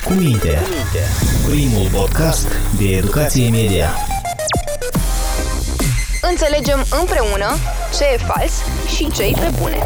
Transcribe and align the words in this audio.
Cu 0.00 0.12
minte. 0.12 0.58
Primul 1.48 1.88
podcast 1.92 2.48
de 2.78 2.84
educație 2.96 3.50
media. 3.50 3.88
Înțelegem 6.30 6.84
împreună 7.00 7.56
ce 7.98 8.04
e 8.14 8.16
fals 8.16 8.52
și 8.96 9.10
ce 9.10 9.22
e 9.22 9.32
pe 9.32 9.50
bune. 9.60 9.78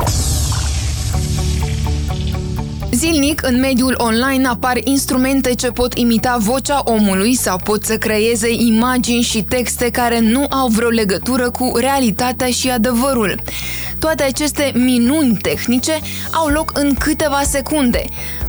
Zilnic, 2.91 3.47
în 3.47 3.61
mediul 3.61 3.95
online 3.99 4.47
apar 4.47 4.77
instrumente 4.85 5.55
ce 5.55 5.71
pot 5.71 5.95
imita 5.95 6.37
vocea 6.41 6.81
omului 6.85 7.35
sau 7.35 7.57
pot 7.65 7.85
să 7.85 7.97
creeze 7.97 8.53
imagini 8.53 9.23
și 9.23 9.43
texte 9.43 9.91
care 9.91 10.21
nu 10.21 10.47
au 10.51 10.69
vreo 10.69 10.89
legătură 10.89 11.51
cu 11.51 11.73
realitatea 11.77 12.47
și 12.47 12.71
adevărul. 12.71 13.41
Toate 13.99 14.23
aceste 14.23 14.73
minuni 14.75 15.37
tehnice 15.37 15.99
au 16.33 16.47
loc 16.49 16.73
în 16.75 16.95
câteva 16.95 17.43
secunde. 17.43 18.05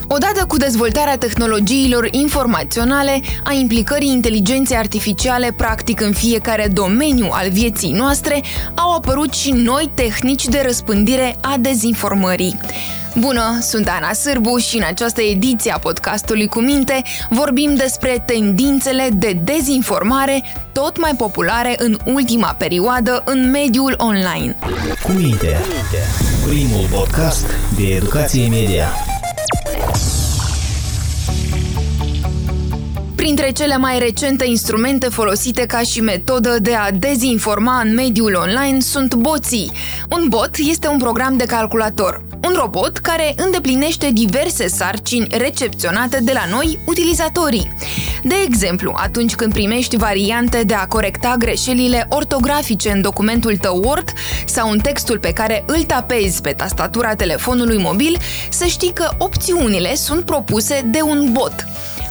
Odată 0.07 0.45
cu 0.47 0.57
dezvoltarea 0.57 1.17
tehnologiilor 1.17 2.07
informaționale, 2.11 3.21
a 3.43 3.53
implicării 3.53 4.11
inteligenței 4.11 4.77
artificiale 4.77 5.53
practic 5.57 6.01
în 6.01 6.11
fiecare 6.11 6.67
domeniu 6.73 7.27
al 7.31 7.49
vieții 7.49 7.91
noastre, 7.91 8.43
au 8.75 8.95
apărut 8.95 9.33
și 9.33 9.51
noi 9.51 9.91
tehnici 9.93 10.45
de 10.45 10.61
răspândire 10.65 11.35
a 11.41 11.55
dezinformării. 11.59 12.59
Bună, 13.19 13.57
sunt 13.61 13.87
Ana 13.87 14.13
Sârbu 14.13 14.57
și 14.57 14.77
în 14.77 14.83
această 14.87 15.21
ediție 15.21 15.71
a 15.71 15.79
podcastului 15.79 16.47
Cu 16.47 16.59
Minte 16.59 17.01
vorbim 17.29 17.75
despre 17.75 18.23
tendințele 18.25 19.09
de 19.13 19.39
dezinformare 19.43 20.43
tot 20.71 20.99
mai 20.99 21.11
populare 21.17 21.75
în 21.77 21.97
ultima 22.05 22.55
perioadă 22.57 23.21
în 23.25 23.49
mediul 23.49 23.93
online. 23.97 24.55
Cu 25.03 25.11
Minte, 25.11 25.57
primul 26.47 26.87
podcast 26.91 27.45
de 27.77 27.83
educație 27.83 28.47
media. 28.47 28.87
Printre 33.27 33.51
cele 33.51 33.77
mai 33.77 33.99
recente 33.99 34.45
instrumente 34.45 35.09
folosite 35.09 35.65
ca 35.65 35.79
și 35.79 36.01
metodă 36.01 36.57
de 36.61 36.73
a 36.73 36.91
dezinforma 36.91 37.81
în 37.81 37.93
mediul 37.93 38.33
online 38.33 38.79
sunt 38.79 39.15
boții. 39.15 39.71
Un 40.09 40.25
bot 40.27 40.49
este 40.69 40.87
un 40.87 40.97
program 40.97 41.37
de 41.37 41.45
calculator. 41.45 42.25
Un 42.43 42.53
robot 42.55 42.97
care 42.97 43.33
îndeplinește 43.37 44.09
diverse 44.13 44.67
sarcini 44.67 45.27
recepționate 45.31 46.19
de 46.23 46.31
la 46.33 46.45
noi, 46.51 46.79
utilizatorii. 46.85 47.73
De 48.23 48.35
exemplu, 48.45 48.93
atunci 48.95 49.35
când 49.35 49.53
primești 49.53 49.97
variante 49.97 50.63
de 50.63 50.73
a 50.73 50.87
corecta 50.87 51.35
greșelile 51.37 52.07
ortografice 52.09 52.91
în 52.91 53.01
documentul 53.01 53.57
tău 53.57 53.81
Word 53.83 54.13
sau 54.45 54.71
în 54.71 54.79
textul 54.79 55.19
pe 55.19 55.33
care 55.33 55.63
îl 55.65 55.83
tapezi 55.83 56.41
pe 56.41 56.51
tastatura 56.51 57.15
telefonului 57.15 57.77
mobil, 57.77 58.17
să 58.49 58.65
știi 58.65 58.93
că 58.93 59.09
opțiunile 59.17 59.95
sunt 59.95 60.25
propuse 60.25 60.81
de 60.85 61.01
un 61.01 61.29
bot. 61.31 61.65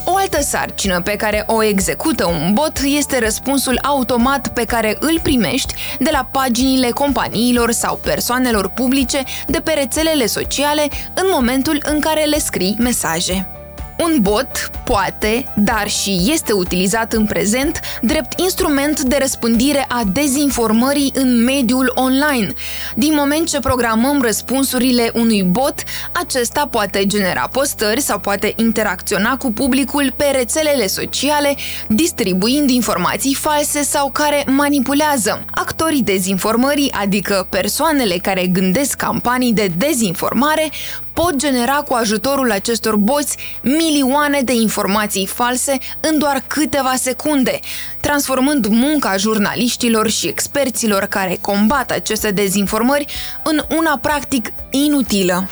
O 0.08 0.16
altă 0.16 0.42
sarcină 0.42 1.00
pe 1.00 1.16
care 1.16 1.44
o 1.46 1.62
execută 1.62 2.26
un 2.26 2.52
bot 2.52 2.80
este 2.84 3.18
răspunsul 3.18 3.78
automat 3.82 4.48
pe 4.48 4.64
care 4.64 4.96
îl 5.00 5.20
primești 5.22 5.74
de 5.98 6.10
la 6.12 6.28
paginile 6.30 6.90
companiilor 6.90 7.72
sau 7.72 7.96
persoanelor 7.96 8.68
publice 8.68 9.22
de 9.46 9.60
pe 9.60 9.72
rețelele 9.72 10.26
sociale 10.26 10.88
în 11.14 11.26
momentul 11.30 11.82
în 11.82 12.00
care 12.00 12.24
le 12.24 12.38
scrii 12.38 12.76
mesaje. 12.78 13.55
Un 13.98 14.18
bot 14.20 14.70
poate, 14.84 15.52
dar 15.56 15.88
și 15.88 16.30
este 16.32 16.52
utilizat 16.52 17.12
în 17.12 17.26
prezent 17.26 17.80
drept 18.00 18.40
instrument 18.40 19.00
de 19.00 19.16
răspândire 19.20 19.84
a 19.88 20.02
dezinformării 20.12 21.12
în 21.14 21.44
mediul 21.44 21.92
online. 21.94 22.52
Din 22.94 23.14
moment 23.14 23.48
ce 23.48 23.60
programăm 23.60 24.22
răspunsurile 24.22 25.10
unui 25.14 25.42
bot, 25.42 25.82
acesta 26.12 26.68
poate 26.70 27.06
genera 27.06 27.48
postări 27.52 28.00
sau 28.00 28.18
poate 28.18 28.52
interacționa 28.56 29.36
cu 29.36 29.52
publicul 29.52 30.12
pe 30.16 30.24
rețelele 30.32 30.86
sociale, 30.86 31.54
distribuind 31.88 32.70
informații 32.70 33.34
false 33.34 33.82
sau 33.82 34.10
care 34.10 34.44
manipulează. 34.46 35.44
Actorii 35.50 36.02
dezinformării, 36.02 36.92
adică 36.92 37.46
persoanele 37.50 38.16
care 38.16 38.46
gândesc 38.46 38.96
campanii 38.96 39.52
de 39.52 39.70
dezinformare, 39.76 40.70
pot 41.22 41.36
genera 41.36 41.74
cu 41.74 41.94
ajutorul 41.94 42.50
acestor 42.50 42.96
boți 42.96 43.36
milioane 43.62 44.40
de 44.42 44.52
informații 44.52 45.26
false 45.26 45.78
în 46.00 46.18
doar 46.18 46.42
câteva 46.46 46.94
secunde, 46.96 47.58
transformând 48.00 48.66
munca 48.66 49.16
jurnaliștilor 49.16 50.10
și 50.10 50.26
experților 50.26 51.02
care 51.02 51.38
combat 51.40 51.90
aceste 51.90 52.30
dezinformări 52.30 53.06
în 53.42 53.62
una 53.76 53.98
practic 54.02 54.52
inutilă. 54.70 55.48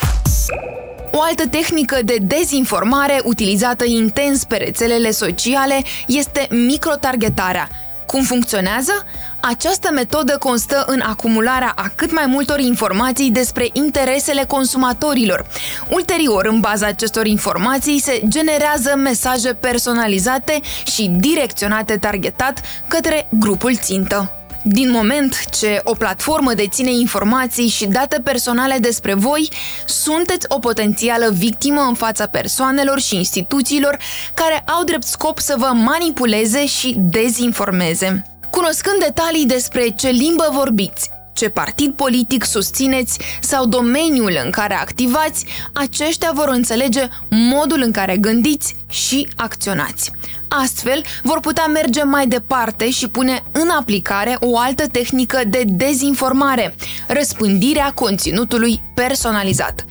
O 1.12 1.20
altă 1.20 1.46
tehnică 1.46 1.98
de 2.04 2.16
dezinformare 2.20 3.20
utilizată 3.24 3.84
intens 3.84 4.44
pe 4.44 4.56
rețelele 4.56 5.10
sociale 5.10 5.82
este 6.06 6.48
microtargetarea, 6.50 7.68
cum 8.14 8.22
funcționează? 8.22 8.92
Această 9.40 9.90
metodă 9.92 10.38
constă 10.38 10.84
în 10.86 11.00
acumularea 11.00 11.72
a 11.74 11.92
cât 11.94 12.12
mai 12.12 12.26
multor 12.26 12.58
informații 12.58 13.30
despre 13.30 13.68
interesele 13.72 14.44
consumatorilor. 14.44 15.46
Ulterior, 15.90 16.46
în 16.46 16.60
baza 16.60 16.86
acestor 16.86 17.26
informații, 17.26 18.00
se 18.00 18.22
generează 18.28 18.94
mesaje 18.96 19.54
personalizate 19.54 20.60
și 20.92 21.10
direcționate 21.16 21.96
targetat 21.96 22.60
către 22.88 23.28
grupul 23.38 23.76
țintă. 23.76 24.43
Din 24.66 24.90
moment 24.90 25.44
ce 25.50 25.80
o 25.84 25.94
platformă 25.94 26.54
deține 26.54 26.90
informații 26.90 27.68
și 27.68 27.86
date 27.86 28.20
personale 28.20 28.78
despre 28.78 29.14
voi, 29.14 29.48
sunteți 29.86 30.46
o 30.48 30.58
potențială 30.58 31.30
victimă 31.30 31.80
în 31.80 31.94
fața 31.94 32.26
persoanelor 32.26 33.00
și 33.00 33.16
instituțiilor 33.16 33.98
care 34.34 34.62
au 34.66 34.84
drept 34.84 35.02
scop 35.02 35.38
să 35.38 35.54
vă 35.58 35.70
manipuleze 35.74 36.66
și 36.66 36.96
dezinformeze. 36.98 38.22
Cunoscând 38.50 38.98
detalii 38.98 39.46
despre 39.46 39.88
ce 39.88 40.08
limbă 40.08 40.48
vorbiți, 40.52 41.10
ce 41.34 41.48
partid 41.48 41.94
politic 41.94 42.44
susțineți 42.44 43.18
sau 43.40 43.66
domeniul 43.66 44.40
în 44.44 44.50
care 44.50 44.74
activați, 44.74 45.44
aceștia 45.72 46.30
vor 46.34 46.48
înțelege 46.48 47.08
modul 47.28 47.80
în 47.82 47.90
care 47.92 48.16
gândiți 48.16 48.76
și 48.88 49.28
acționați. 49.36 50.10
Astfel, 50.48 51.02
vor 51.22 51.40
putea 51.40 51.66
merge 51.66 52.02
mai 52.02 52.26
departe 52.26 52.90
și 52.90 53.08
pune 53.08 53.42
în 53.52 53.68
aplicare 53.78 54.36
o 54.40 54.58
altă 54.58 54.86
tehnică 54.86 55.40
de 55.46 55.62
dezinformare, 55.66 56.74
răspândirea 57.08 57.92
conținutului 57.94 58.82
personalizat. 58.94 59.84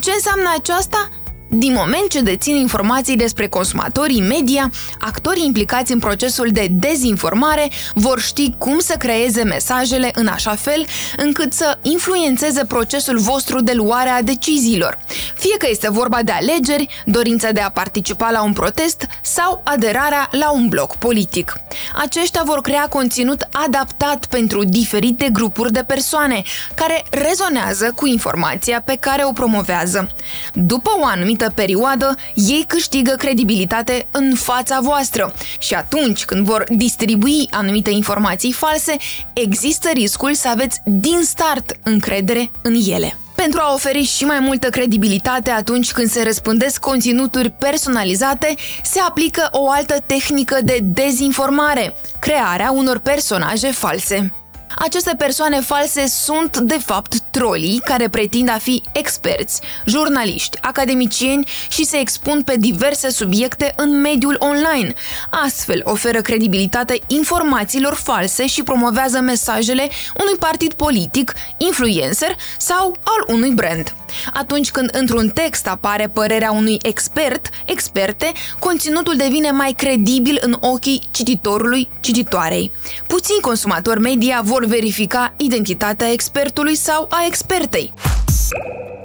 Ce 0.00 0.10
înseamnă 0.10 0.54
aceasta? 0.58 1.08
Din 1.52 1.72
moment 1.72 2.08
ce 2.08 2.20
dețin 2.20 2.56
informații 2.56 3.16
despre 3.16 3.48
consumatorii 3.48 4.20
media, 4.20 4.70
actorii 5.00 5.44
implicați 5.44 5.92
în 5.92 5.98
procesul 5.98 6.48
de 6.52 6.66
dezinformare 6.70 7.70
vor 7.94 8.20
ști 8.20 8.54
cum 8.58 8.78
să 8.78 8.94
creeze 8.98 9.42
mesajele 9.42 10.10
în 10.14 10.26
așa 10.26 10.54
fel 10.54 10.84
încât 11.16 11.52
să 11.52 11.78
influențeze 11.82 12.64
procesul 12.64 13.18
vostru 13.18 13.60
de 13.60 13.72
luare 13.72 14.08
a 14.08 14.22
deciziilor. 14.22 14.98
Fie 15.34 15.56
că 15.56 15.66
este 15.70 15.90
vorba 15.90 16.22
de 16.22 16.32
alegeri, 16.32 17.02
dorința 17.04 17.50
de 17.50 17.60
a 17.60 17.70
participa 17.70 18.30
la 18.30 18.42
un 18.42 18.52
protest 18.52 19.06
sau 19.22 19.60
aderarea 19.64 20.28
la 20.30 20.50
un 20.50 20.68
bloc 20.68 20.96
politic. 20.96 21.56
Aceștia 21.94 22.42
vor 22.44 22.60
crea 22.60 22.88
conținut 22.88 23.48
adaptat 23.66 24.26
pentru 24.26 24.64
diferite 24.64 25.28
grupuri 25.32 25.72
de 25.72 25.84
persoane 25.86 26.42
care 26.74 27.04
rezonează 27.10 27.92
cu 27.96 28.06
informația 28.06 28.82
pe 28.84 28.96
care 29.00 29.24
o 29.24 29.32
promovează. 29.32 30.08
După 30.52 30.90
o 31.00 31.04
anumită 31.04 31.39
anumită 31.40 31.52
perioadă, 31.54 32.14
ei 32.34 32.64
câștigă 32.66 33.14
credibilitate 33.18 34.08
în 34.10 34.34
fața 34.34 34.80
voastră 34.82 35.32
și 35.58 35.74
atunci 35.74 36.24
când 36.24 36.46
vor 36.46 36.64
distribui 36.68 37.48
anumite 37.50 37.90
informații 37.90 38.52
false, 38.52 38.96
există 39.32 39.88
riscul 39.92 40.34
să 40.34 40.48
aveți 40.48 40.80
din 40.84 41.20
start 41.22 41.72
încredere 41.82 42.50
în 42.62 42.74
ele. 42.86 43.18
Pentru 43.34 43.60
a 43.62 43.72
oferi 43.72 44.02
și 44.02 44.24
mai 44.24 44.40
multă 44.40 44.68
credibilitate 44.68 45.50
atunci 45.50 45.92
când 45.92 46.10
se 46.10 46.22
răspândesc 46.22 46.80
conținuturi 46.80 47.50
personalizate, 47.50 48.54
se 48.82 49.00
aplică 49.00 49.48
o 49.52 49.70
altă 49.70 49.94
tehnică 50.06 50.58
de 50.62 50.78
dezinformare, 50.82 51.96
crearea 52.18 52.70
unor 52.70 52.98
personaje 52.98 53.70
false. 53.70 54.39
Aceste 54.78 55.14
persoane 55.18 55.60
false 55.60 56.06
sunt, 56.06 56.58
de 56.58 56.78
fapt, 56.84 57.14
trolii 57.30 57.80
care 57.84 58.08
pretind 58.08 58.48
a 58.48 58.58
fi 58.58 58.82
experți, 58.92 59.60
jurnaliști, 59.86 60.58
academicieni 60.60 61.48
și 61.68 61.84
se 61.84 61.96
expun 61.96 62.42
pe 62.42 62.56
diverse 62.56 63.10
subiecte 63.10 63.72
în 63.76 64.00
mediul 64.00 64.36
online. 64.38 64.94
Astfel, 65.30 65.80
oferă 65.84 66.20
credibilitate 66.20 67.00
informațiilor 67.06 67.94
false 67.94 68.46
și 68.46 68.62
promovează 68.62 69.20
mesajele 69.20 69.88
unui 70.20 70.36
partid 70.38 70.72
politic, 70.72 71.34
influencer 71.56 72.36
sau 72.58 72.96
al 73.02 73.34
unui 73.34 73.50
brand. 73.50 73.94
Atunci 74.32 74.70
când 74.70 74.88
într-un 74.92 75.28
text 75.28 75.66
apare 75.66 76.08
părerea 76.08 76.50
unui 76.52 76.78
expert, 76.82 77.48
experte, 77.64 78.32
conținutul 78.58 79.16
devine 79.16 79.50
mai 79.50 79.72
credibil 79.72 80.38
în 80.40 80.56
ochii 80.60 81.08
cititorului, 81.10 81.88
cititoarei. 82.00 82.72
Puțini 83.06 83.40
consumatori 83.40 84.00
media 84.00 84.40
vor 84.44 84.59
verifica 84.66 85.34
identitatea 85.36 86.10
expertului 86.10 86.74
sau 86.74 87.06
a 87.10 87.24
expertei. 87.26 87.92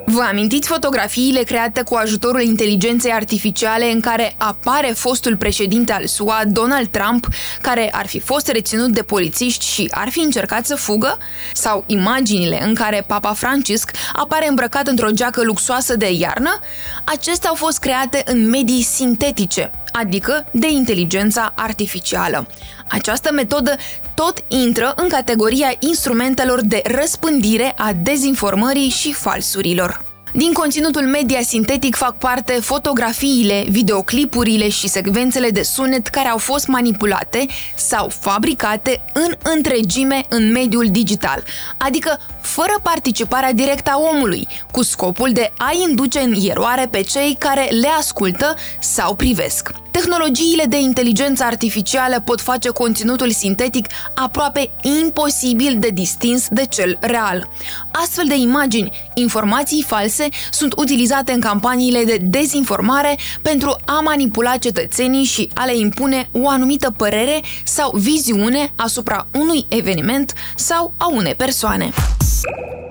Vă 0.05 0.21
amintiți 0.21 0.67
fotografiile 0.67 1.41
create 1.41 1.81
cu 1.81 1.95
ajutorul 1.95 2.41
inteligenței 2.41 3.11
artificiale 3.11 3.91
în 3.91 3.99
care 3.99 4.35
apare 4.37 4.87
fostul 4.87 5.37
președinte 5.37 5.91
al 5.91 6.05
SUA, 6.05 6.41
Donald 6.47 6.87
Trump, 6.87 7.27
care 7.61 7.89
ar 7.93 8.07
fi 8.07 8.19
fost 8.19 8.47
reținut 8.47 8.91
de 8.91 9.01
polițiști 9.01 9.65
și 9.65 9.87
ar 9.91 10.09
fi 10.09 10.19
încercat 10.19 10.65
să 10.65 10.75
fugă? 10.75 11.17
Sau 11.53 11.83
imaginile 11.87 12.63
în 12.63 12.73
care 12.73 13.03
Papa 13.07 13.33
Francisc 13.33 13.91
apare 14.13 14.47
îmbrăcat 14.47 14.87
într-o 14.87 15.09
geacă 15.09 15.43
luxoasă 15.43 15.95
de 15.95 16.11
iarnă? 16.11 16.59
Acestea 17.03 17.49
au 17.49 17.55
fost 17.55 17.79
create 17.79 18.21
în 18.25 18.49
medii 18.49 18.81
sintetice, 18.83 19.71
adică 19.97 20.45
de 20.51 20.67
inteligența 20.71 21.51
artificială. 21.55 22.47
Această 22.87 23.31
metodă 23.31 23.75
tot 24.13 24.43
intră 24.47 24.93
în 24.95 25.07
categoria 25.07 25.73
instrumentelor 25.79 26.61
de 26.61 26.81
răspândire 26.83 27.73
a 27.77 27.93
dezinformării 28.03 28.89
și 28.89 29.13
falsurilor. 29.13 30.13
Din 30.35 30.53
conținutul 30.53 31.01
media 31.01 31.41
sintetic 31.41 31.95
fac 31.95 32.17
parte 32.17 32.53
fotografiile, 32.53 33.65
videoclipurile 33.69 34.69
și 34.69 34.87
secvențele 34.87 35.49
de 35.49 35.61
sunet 35.61 36.07
care 36.07 36.27
au 36.27 36.37
fost 36.37 36.67
manipulate 36.67 37.45
sau 37.75 38.09
fabricate 38.09 39.05
în 39.13 39.33
întregime 39.55 40.21
în 40.29 40.51
mediul 40.51 40.87
digital, 40.91 41.43
adică 41.77 42.19
fără 42.41 42.79
participarea 42.83 43.53
directă 43.53 43.89
a 43.89 43.99
omului, 44.13 44.47
cu 44.71 44.83
scopul 44.83 45.31
de 45.31 45.51
a 45.57 45.71
induce 45.89 46.19
în 46.19 46.33
eroare 46.49 46.87
pe 46.91 47.01
cei 47.01 47.35
care 47.39 47.69
le 47.69 47.87
ascultă 47.97 48.55
sau 48.79 49.15
privesc. 49.15 49.84
Tehnologiile 49.95 50.65
de 50.65 50.79
inteligență 50.79 51.43
artificială 51.43 52.21
pot 52.25 52.41
face 52.41 52.69
conținutul 52.69 53.31
sintetic 53.31 53.87
aproape 54.15 54.69
imposibil 55.01 55.77
de 55.79 55.89
distins 55.89 56.47
de 56.49 56.65
cel 56.65 56.97
real. 57.01 57.49
Astfel 57.91 58.25
de 58.27 58.35
imagini, 58.35 58.91
informații 59.13 59.83
false 59.87 60.27
sunt 60.51 60.73
utilizate 60.77 61.31
în 61.31 61.39
campaniile 61.39 62.03
de 62.03 62.17
dezinformare 62.21 63.17
pentru 63.41 63.75
a 63.85 63.99
manipula 63.99 64.57
cetățenii 64.57 65.23
și 65.23 65.51
a 65.53 65.65
le 65.65 65.77
impune 65.77 66.29
o 66.31 66.49
anumită 66.49 66.91
părere 66.91 67.41
sau 67.63 67.97
viziune 67.97 68.73
asupra 68.75 69.27
unui 69.33 69.65
eveniment 69.69 70.33
sau 70.55 70.93
a 70.97 71.07
unei 71.07 71.35
persoane. 71.35 71.91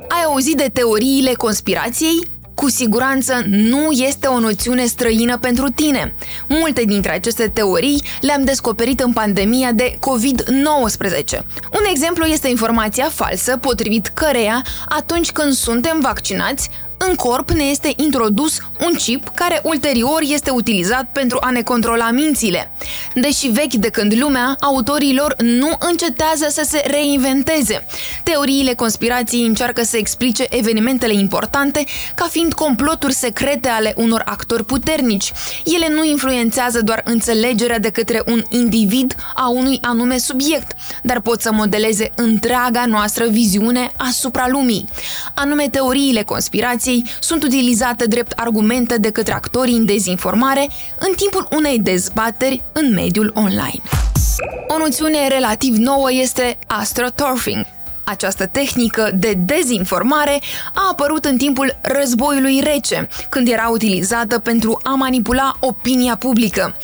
Ai 0.08 0.22
auzit 0.24 0.56
de 0.56 0.70
teoriile 0.72 1.32
conspirației? 1.32 2.33
Cu 2.54 2.68
siguranță 2.68 3.42
nu 3.46 3.90
este 3.90 4.26
o 4.26 4.38
noțiune 4.38 4.84
străină 4.84 5.38
pentru 5.38 5.68
tine. 5.68 6.14
Multe 6.48 6.84
dintre 6.84 7.12
aceste 7.12 7.48
teorii 7.48 8.02
le-am 8.20 8.44
descoperit 8.44 9.00
în 9.00 9.12
pandemia 9.12 9.72
de 9.72 9.98
COVID-19. 9.98 11.38
Un 11.72 11.84
exemplu 11.90 12.24
este 12.24 12.48
informația 12.48 13.10
falsă 13.12 13.56
potrivit 13.56 14.06
căreia, 14.06 14.62
atunci 14.88 15.32
când 15.32 15.52
suntem 15.52 15.98
vaccinați, 16.00 16.70
în 17.08 17.14
corp 17.14 17.50
ne 17.50 17.62
este 17.62 17.92
introdus 17.96 18.58
un 18.86 18.94
chip 18.94 19.28
care 19.34 19.60
ulterior 19.62 20.20
este 20.22 20.50
utilizat 20.50 21.06
pentru 21.12 21.38
a 21.40 21.50
ne 21.50 21.62
controla 21.62 22.10
mințile. 22.10 22.72
Deși 23.14 23.46
vechi 23.48 23.74
de 23.74 23.88
când 23.88 24.14
lumea, 24.18 24.56
autorii 24.60 25.14
lor 25.14 25.34
nu 25.38 25.76
încetează 25.78 26.46
să 26.48 26.62
se 26.68 26.82
reinventeze. 26.86 27.86
Teoriile 28.22 28.74
conspirației 28.74 29.46
încearcă 29.46 29.82
să 29.82 29.96
explice 29.96 30.46
evenimentele 30.48 31.12
importante 31.12 31.84
ca 32.14 32.26
fiind 32.30 32.52
comploturi 32.52 33.12
secrete 33.12 33.68
ale 33.68 33.92
unor 33.96 34.22
actori 34.24 34.64
puternici. 34.64 35.32
Ele 35.64 35.88
nu 35.88 36.04
influențează 36.04 36.82
doar 36.82 37.00
înțelegerea 37.04 37.78
de 37.78 37.90
către 37.90 38.22
un 38.26 38.42
individ 38.48 39.14
a 39.34 39.48
unui 39.48 39.78
anume 39.82 40.18
subiect, 40.18 40.72
dar 41.02 41.20
pot 41.20 41.40
să 41.40 41.52
modeleze 41.52 42.10
întreaga 42.16 42.86
noastră 42.86 43.26
viziune 43.28 43.90
asupra 43.96 44.46
lumii. 44.48 44.88
Anume 45.34 45.68
teoriile 45.68 46.22
conspirației 46.22 46.93
informației 46.94 47.20
sunt 47.20 47.42
utilizate 47.42 48.06
drept 48.06 48.32
argumente 48.32 48.98
de 48.98 49.10
către 49.10 49.32
actorii 49.32 49.76
în 49.76 49.84
dezinformare 49.84 50.68
în 50.98 51.14
timpul 51.16 51.48
unei 51.56 51.78
dezbateri 51.78 52.62
în 52.72 52.92
mediul 52.94 53.30
online. 53.34 53.80
O 54.68 54.78
noțiune 54.78 55.28
relativ 55.28 55.76
nouă 55.76 56.12
este 56.12 56.58
astroturfing, 56.66 57.66
această 58.04 58.46
tehnică 58.46 59.10
de 59.14 59.32
dezinformare 59.36 60.40
a 60.74 60.88
apărut 60.90 61.24
în 61.24 61.36
timpul 61.36 61.78
războiului 61.82 62.60
rece, 62.64 63.08
când 63.28 63.48
era 63.48 63.68
utilizată 63.68 64.38
pentru 64.38 64.78
a 64.82 64.90
manipula 64.90 65.52
opinia 65.60 66.16
publică. 66.16 66.76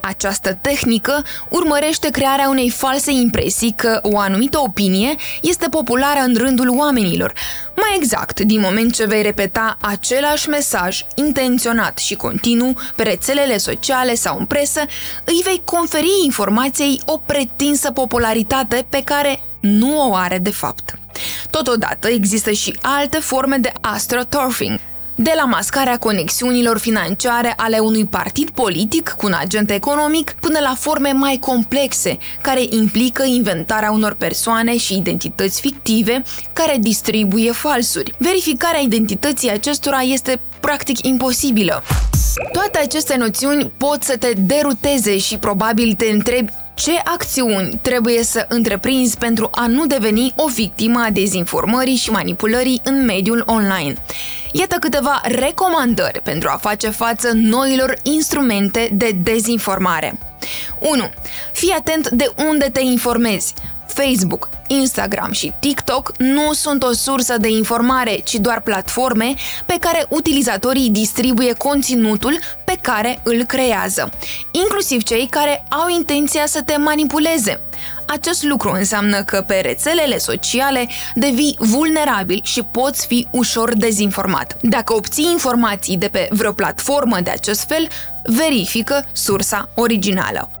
Această 0.00 0.52
tehnică 0.52 1.22
urmărește 1.48 2.10
crearea 2.10 2.48
unei 2.48 2.70
false 2.70 3.10
impresii 3.10 3.72
că 3.76 3.98
o 4.02 4.18
anumită 4.18 4.58
opinie 4.58 5.14
este 5.42 5.68
populară 5.68 6.20
în 6.26 6.34
rândul 6.36 6.68
oamenilor. 6.68 7.32
Mai 7.76 7.96
exact, 7.96 8.40
din 8.40 8.60
moment 8.60 8.94
ce 8.94 9.04
vei 9.04 9.22
repeta 9.22 9.76
același 9.80 10.48
mesaj 10.48 11.00
intenționat 11.14 11.98
și 11.98 12.14
continuu 12.14 12.74
pe 12.96 13.02
rețelele 13.02 13.58
sociale 13.58 14.14
sau 14.14 14.38
în 14.38 14.46
presă, 14.46 14.80
îi 15.24 15.40
vei 15.44 15.62
conferi 15.64 16.08
informației 16.24 17.00
o 17.04 17.16
pretinsă 17.16 17.90
popularitate 17.90 18.86
pe 18.88 19.02
care 19.04 19.47
nu 19.60 20.10
o 20.10 20.14
are 20.14 20.38
de 20.38 20.50
fapt. 20.50 20.98
Totodată 21.50 22.08
există 22.08 22.50
și 22.50 22.78
alte 22.82 23.18
forme 23.18 23.56
de 23.56 23.72
astroturfing, 23.80 24.80
de 25.14 25.32
la 25.36 25.44
mascarea 25.44 25.96
conexiunilor 25.96 26.78
financiare 26.78 27.52
ale 27.56 27.78
unui 27.78 28.06
partid 28.06 28.50
politic 28.50 29.14
cu 29.16 29.26
un 29.26 29.34
agent 29.38 29.70
economic 29.70 30.30
până 30.40 30.58
la 30.58 30.74
forme 30.78 31.12
mai 31.12 31.36
complexe, 31.40 32.18
care 32.42 32.62
implică 32.70 33.24
inventarea 33.24 33.90
unor 33.90 34.14
persoane 34.14 34.76
și 34.76 34.96
identități 34.96 35.60
fictive 35.60 36.22
care 36.52 36.76
distribuie 36.80 37.52
falsuri. 37.52 38.14
Verificarea 38.18 38.80
identității 38.80 39.50
acestora 39.50 40.00
este 40.00 40.40
practic 40.60 41.04
imposibilă. 41.06 41.82
Toate 42.52 42.78
aceste 42.78 43.16
noțiuni 43.16 43.72
pot 43.76 44.02
să 44.02 44.16
te 44.16 44.32
deruteze 44.36 45.18
și 45.18 45.38
probabil 45.38 45.94
te 45.94 46.06
întrebi 46.06 46.52
ce 46.78 47.00
acțiuni 47.04 47.78
trebuie 47.82 48.22
să 48.22 48.46
întreprinzi 48.48 49.16
pentru 49.16 49.48
a 49.50 49.66
nu 49.66 49.86
deveni 49.86 50.32
o 50.36 50.48
victimă 50.48 51.00
a 51.06 51.10
dezinformării 51.10 51.96
și 51.96 52.10
manipulării 52.10 52.80
în 52.84 53.04
mediul 53.04 53.42
online? 53.46 53.94
Iată 54.52 54.76
câteva 54.80 55.20
recomandări 55.24 56.20
pentru 56.22 56.48
a 56.52 56.56
face 56.56 56.88
față 56.88 57.30
noilor 57.34 57.96
instrumente 58.02 58.88
de 58.92 59.10
dezinformare. 59.22 60.18
1. 60.78 61.10
Fii 61.52 61.74
atent 61.78 62.08
de 62.08 62.32
unde 62.48 62.64
te 62.72 62.80
informezi. 62.80 63.54
Facebook, 63.86 64.48
Instagram 64.66 65.32
și 65.32 65.52
TikTok 65.58 66.12
nu 66.18 66.52
sunt 66.52 66.82
o 66.82 66.92
sursă 66.92 67.36
de 67.38 67.48
informare, 67.48 68.20
ci 68.24 68.34
doar 68.34 68.60
platforme 68.60 69.34
pe 69.66 69.76
care 69.80 70.06
utilizatorii 70.08 70.90
distribuie 70.90 71.52
conținutul 71.52 72.38
pe 72.38 72.57
care 72.92 73.20
îl 73.22 73.44
creează, 73.44 74.10
inclusiv 74.50 75.02
cei 75.02 75.26
care 75.30 75.64
au 75.68 75.88
intenția 75.88 76.46
să 76.46 76.62
te 76.62 76.76
manipuleze. 76.76 77.62
Acest 78.06 78.42
lucru 78.42 78.70
înseamnă 78.70 79.22
că 79.22 79.44
pe 79.46 79.60
rețelele 79.62 80.18
sociale 80.18 80.88
devii 81.14 81.56
vulnerabil 81.58 82.40
și 82.44 82.62
poți 82.62 83.06
fi 83.06 83.28
ușor 83.30 83.74
dezinformat. 83.76 84.56
Dacă 84.62 84.94
obții 84.94 85.28
informații 85.32 85.96
de 85.96 86.08
pe 86.08 86.28
vreo 86.30 86.52
platformă 86.52 87.20
de 87.20 87.30
acest 87.30 87.64
fel, 87.66 87.88
verifică 88.22 89.04
sursa 89.12 89.68
originală. 89.74 90.57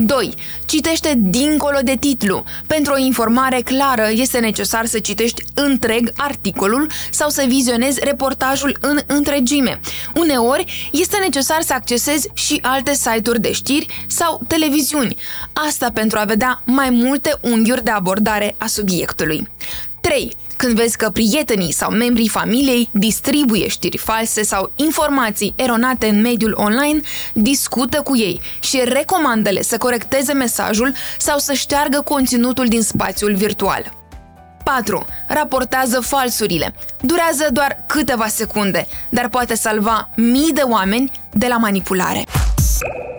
2. 0.00 0.34
Citește 0.66 1.14
dincolo 1.16 1.78
de 1.82 1.96
titlu. 1.96 2.44
Pentru 2.66 2.92
o 2.92 2.98
informare 2.98 3.60
clară 3.60 4.08
este 4.10 4.38
necesar 4.38 4.86
să 4.86 4.98
citești 4.98 5.42
întreg 5.54 6.10
articolul 6.16 6.90
sau 7.10 7.28
să 7.28 7.44
vizionezi 7.48 8.00
reportajul 8.04 8.76
în 8.80 8.98
întregime. 9.06 9.80
Uneori 10.14 10.90
este 10.92 11.16
necesar 11.20 11.62
să 11.62 11.72
accesezi 11.72 12.28
și 12.32 12.58
alte 12.62 12.94
site-uri 12.94 13.40
de 13.40 13.52
știri 13.52 14.04
sau 14.06 14.40
televiziuni. 14.48 15.16
Asta 15.52 15.90
pentru 15.94 16.18
a 16.18 16.24
vedea 16.24 16.62
mai 16.64 16.90
multe 16.90 17.34
unghiuri 17.40 17.84
de 17.84 17.90
abordare 17.90 18.54
a 18.58 18.66
subiectului. 18.66 19.48
3. 20.00 20.36
Când 20.60 20.74
vezi 20.74 20.96
că 20.96 21.10
prietenii 21.10 21.72
sau 21.72 21.90
membrii 21.90 22.28
familiei 22.28 22.88
distribuie 22.92 23.68
știri 23.68 23.96
false 23.96 24.42
sau 24.42 24.72
informații 24.76 25.54
eronate 25.56 26.06
în 26.06 26.20
mediul 26.20 26.52
online, 26.56 27.00
discută 27.32 28.02
cu 28.02 28.16
ei 28.16 28.40
și 28.60 28.80
recomandă-le 28.84 29.62
să 29.62 29.78
corecteze 29.78 30.32
mesajul 30.32 30.92
sau 31.18 31.38
să 31.38 31.52
șteargă 31.52 32.00
conținutul 32.00 32.66
din 32.66 32.82
spațiul 32.82 33.34
virtual. 33.34 33.92
4. 34.64 35.06
Raportează 35.26 36.00
falsurile. 36.00 36.74
Durează 37.00 37.48
doar 37.52 37.84
câteva 37.86 38.26
secunde, 38.26 38.86
dar 39.08 39.28
poate 39.28 39.54
salva 39.54 40.08
mii 40.16 40.52
de 40.52 40.62
oameni 40.64 41.10
de 41.32 41.46
la 41.46 41.56
manipulare. 41.56 42.24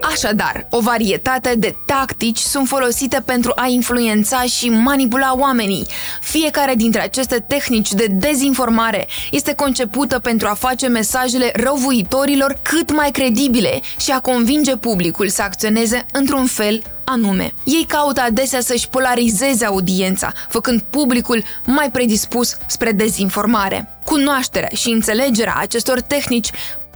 Așadar, 0.01 0.67
o 0.69 0.79
varietate 0.79 1.55
de 1.57 1.75
tactici 1.85 2.37
sunt 2.37 2.67
folosite 2.67 3.23
pentru 3.25 3.51
a 3.55 3.67
influența 3.67 4.41
și 4.41 4.69
manipula 4.69 5.35
oamenii. 5.37 5.87
Fiecare 6.21 6.75
dintre 6.75 7.01
aceste 7.01 7.39
tehnici 7.47 7.93
de 7.93 8.05
dezinformare 8.05 9.07
este 9.31 9.53
concepută 9.53 10.19
pentru 10.19 10.47
a 10.47 10.53
face 10.53 10.87
mesajele 10.87 11.51
răuvuitorilor 11.55 12.59
cât 12.61 12.93
mai 12.93 13.11
credibile 13.11 13.79
și 13.99 14.11
a 14.11 14.19
convinge 14.19 14.75
publicul 14.75 15.29
să 15.29 15.41
acționeze 15.41 16.05
într-un 16.11 16.45
fel 16.45 16.81
anume. 17.03 17.53
Ei 17.63 17.85
caută 17.87 18.21
adesea 18.21 18.61
să-și 18.61 18.89
polarizeze 18.89 19.65
audiența, 19.65 20.31
făcând 20.49 20.81
publicul 20.81 21.43
mai 21.65 21.91
predispus 21.91 22.57
spre 22.67 22.91
dezinformare. 22.91 23.89
Cunoașterea 24.05 24.69
și 24.73 24.89
înțelegerea 24.89 25.55
acestor 25.57 26.01
tehnici 26.01 26.49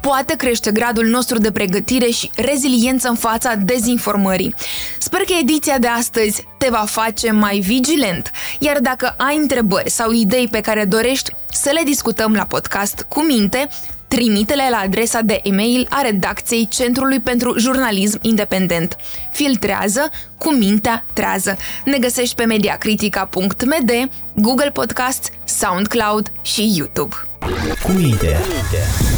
poate 0.07 0.35
crește 0.35 0.71
gradul 0.71 1.05
nostru 1.05 1.37
de 1.37 1.51
pregătire 1.51 2.09
și 2.09 2.31
reziliență 2.35 3.07
în 3.07 3.15
fața 3.15 3.55
dezinformării. 3.55 4.53
Sper 4.99 5.19
că 5.19 5.33
ediția 5.41 5.77
de 5.77 5.87
astăzi 5.87 6.43
te 6.57 6.67
va 6.69 6.83
face 6.87 7.31
mai 7.31 7.59
vigilent, 7.59 8.31
iar 8.59 8.79
dacă 8.79 9.13
ai 9.17 9.37
întrebări 9.37 9.89
sau 9.89 10.11
idei 10.11 10.47
pe 10.47 10.61
care 10.61 10.85
dorești 10.85 11.31
să 11.51 11.69
le 11.73 11.81
discutăm 11.85 12.33
la 12.33 12.43
podcast 12.43 13.05
cu 13.07 13.23
minte, 13.23 13.67
trimite-le 14.07 14.67
la 14.69 14.77
adresa 14.77 15.21
de 15.21 15.39
e-mail 15.43 15.87
a 15.89 16.01
redacției 16.01 16.67
Centrului 16.67 17.19
pentru 17.19 17.57
Jurnalism 17.59 18.19
Independent. 18.21 18.95
Filtrează 19.31 20.09
cu 20.37 20.53
mintea 20.53 21.05
trează. 21.13 21.57
Ne 21.85 21.97
găsești 21.97 22.35
pe 22.35 22.45
mediacritica.md, 22.45 24.09
Google 24.33 24.69
Podcasts, 24.69 25.29
SoundCloud 25.45 26.31
și 26.41 26.73
YouTube. 26.75 27.34
Cu 27.83 27.91
minte, 27.91 28.37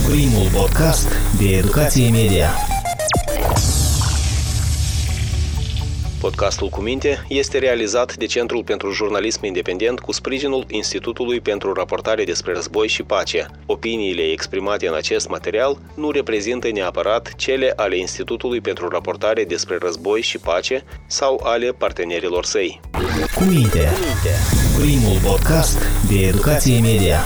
primul 0.10 0.50
podcast 0.53 1.07
de 1.39 1.46
educație 1.46 2.10
media. 2.10 2.50
Podcastul 6.19 6.69
cu 6.69 6.81
minte 6.81 7.25
este 7.27 7.57
realizat 7.57 8.15
de 8.15 8.25
Centrul 8.25 8.63
pentru 8.63 8.91
Jurnalism 8.91 9.46
Independent 9.46 10.00
cu 10.00 10.12
sprijinul 10.12 10.65
Institutului 10.67 11.39
pentru 11.39 11.74
Raportare 11.74 12.24
despre 12.24 12.53
Război 12.53 12.88
și 12.88 13.03
Pace. 13.03 13.48
Opiniile 13.65 14.22
exprimate 14.22 14.88
în 14.88 14.93
acest 14.93 15.27
material 15.27 15.77
nu 15.96 16.12
reprezintă 16.12 16.69
neapărat 16.72 17.34
cele 17.36 17.74
ale 17.75 17.98
Institutului 17.98 18.62
pentru 18.62 18.88
Raportare 18.88 19.43
despre 19.43 19.77
Război 19.81 20.22
și 20.22 20.38
Pace 20.38 20.84
sau 21.05 21.41
ale 21.43 21.72
partenerilor 21.72 22.46
săi. 22.46 22.79
Cu 23.36 23.43
minte, 23.43 23.89
primul 24.79 25.19
podcast 25.24 25.77
de 26.10 26.19
educație 26.19 26.79
media. 26.79 27.19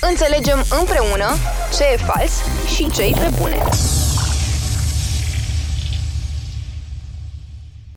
Înțelegem 0.00 0.64
împreună 0.78 1.36
ce 1.76 1.84
e 1.92 1.96
fals 1.96 2.32
și 2.74 2.90
ce 2.90 3.02
e 3.02 3.10
pe 3.10 3.30
bune. 3.38 3.62